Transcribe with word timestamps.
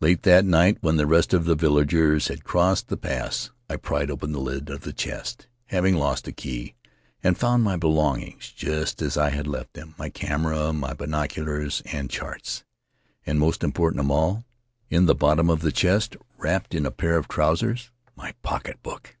Late 0.00 0.22
that 0.22 0.46
night 0.46 0.78
when 0.80 0.96
the 0.96 1.06
rest 1.06 1.34
of 1.34 1.44
the 1.44 1.54
villagers 1.54 2.28
had 2.28 2.44
crossed 2.44 2.88
the 2.88 2.96
pass 2.96 3.50
I 3.68 3.76
pried 3.76 4.10
open 4.10 4.32
the 4.32 4.40
lid 4.40 4.70
of 4.70 4.80
the 4.80 4.92
chest— 4.94 5.48
having 5.66 5.96
lost 5.96 6.24
the 6.24 6.32
key— 6.32 6.74
and 7.22 7.36
found 7.36 7.62
my 7.62 7.76
belongings 7.76 8.52
just 8.52 9.02
as 9.02 9.18
I 9.18 9.28
had 9.28 9.46
left 9.46 9.74
them— 9.74 9.94
my 9.98 10.08
camera; 10.08 10.72
my 10.72 10.94
binoculars 10.94 11.82
and 11.92 12.08
charts; 12.08 12.64
and, 13.26 13.38
most 13.38 13.62
important 13.62 14.00
of 14.00 14.10
all, 14.10 14.46
in 14.88 15.04
the 15.04 15.14
bottom 15.14 15.50
of 15.50 15.60
the 15.60 15.72
chest, 15.72 16.16
wrapped 16.38 16.74
in 16.74 16.86
a 16.86 16.90
pair 16.90 17.18
of 17.18 17.28
trousers, 17.28 17.90
my 18.16 18.32
pocket 18.42 18.82
book. 18.82 19.18